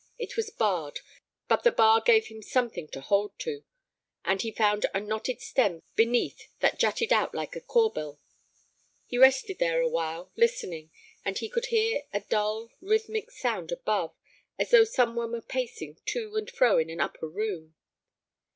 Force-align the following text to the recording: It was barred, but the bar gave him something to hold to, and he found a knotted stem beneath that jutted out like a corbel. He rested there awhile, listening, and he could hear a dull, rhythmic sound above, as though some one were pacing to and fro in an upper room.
It 0.17 0.35
was 0.35 0.49
barred, 0.49 1.01
but 1.47 1.61
the 1.63 1.71
bar 1.71 2.01
gave 2.03 2.25
him 2.25 2.41
something 2.41 2.87
to 2.87 3.01
hold 3.01 3.37
to, 3.41 3.63
and 4.25 4.41
he 4.41 4.51
found 4.51 4.87
a 4.95 4.99
knotted 4.99 5.41
stem 5.41 5.83
beneath 5.95 6.47
that 6.59 6.79
jutted 6.79 7.13
out 7.13 7.35
like 7.35 7.55
a 7.55 7.61
corbel. 7.61 8.19
He 9.05 9.19
rested 9.19 9.59
there 9.59 9.79
awhile, 9.79 10.31
listening, 10.35 10.89
and 11.23 11.37
he 11.37 11.49
could 11.49 11.67
hear 11.67 12.01
a 12.11 12.21
dull, 12.21 12.71
rhythmic 12.81 13.29
sound 13.29 13.71
above, 13.71 14.15
as 14.57 14.71
though 14.71 14.85
some 14.85 15.15
one 15.15 15.33
were 15.33 15.39
pacing 15.43 15.99
to 16.07 16.35
and 16.35 16.49
fro 16.49 16.79
in 16.79 16.89
an 16.89 16.99
upper 16.99 17.27
room. 17.29 17.75